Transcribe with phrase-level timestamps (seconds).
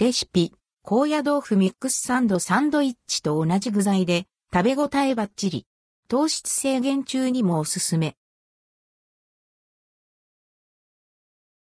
[0.00, 0.52] レシピ、
[0.84, 5.66] 高野豆腐ミックスサンドサンドイッチと同じ具材で食べ応えばっちり。
[6.06, 8.14] 糖質制限中にもおすすめ。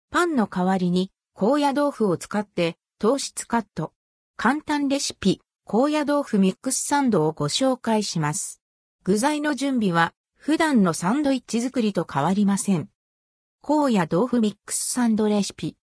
[0.09, 3.93] パンの代わりに高野豆腐を使って糖質カット。
[4.37, 8.59] 簡単レシピ、高野豆腐ミックスサンドをご紹介します。
[9.03, 12.89] 具材の準備は普段のサンドイッチ作りと変わりません。
[13.61, 15.77] 高野豆腐ミックスサンドレシピ。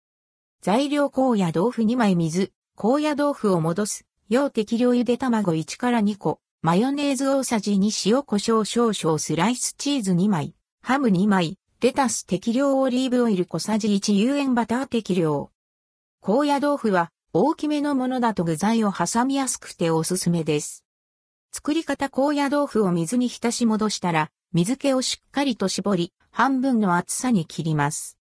[0.63, 15.51] 材料高野豆腐2枚水、高野豆腐を戻す、用適量ゆで卵1から2個、マヨネーズ大さじ2塩胡椒少々スライスチーズ2枚、ハム2枚、レタス適量オリーブオイル小さじ1有塩バター適量。
[16.21, 20.85] 高野豆腐は大きめのものだと具材を挟みやすくておすすめです。
[21.53, 28.20] 作り方高野豆腐を水に浸し戻したら、水気をしっかりと絞り、半分の厚さに切ります。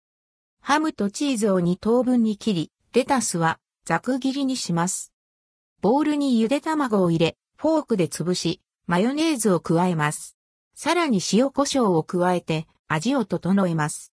[0.69, 5.12] ハムとチーズを2等分に切り、レタスはざく切りにします。
[5.81, 10.37] ボウルにゆで卵を入れ、フォークで潰し、マヨネーズを加えます。
[10.75, 14.12] さらに塩胡椒を加えて味を整えます。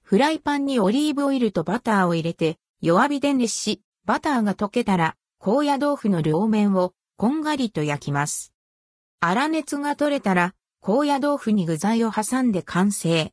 [0.00, 8.52] フライパンにオリーブオイルとバターを入れて弱火で熱し、バターが溶けたら高野豆腐の両面をこんがりと焼きます。
[9.20, 13.32] 粗熱が取れたら高野豆腐に具材を挟んで完成。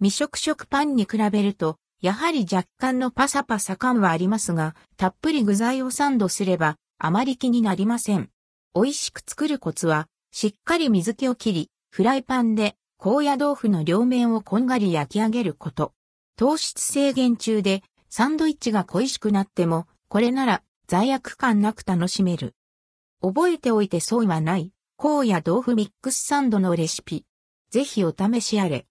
[0.00, 8.30] 未食食パンに比べるとやはり若干のパサパサ感はありますが、たっぷり具材をサンドすればあまり気になりません。
[8.74, 15.92] 美味しく作るコツは、しっかり水気を切り、フライパンで高野豆腐の両面をこんがり焼き上げること。
[16.36, 22.54] 糖質制限中でサンドイッチが恋しくなっても、これなら罪悪感なく楽しめる。
[23.20, 27.26] 覚えておいて損はない、高野豆腐ミックスサンドのレシピ。
[27.70, 28.86] ぜひお試しあれ。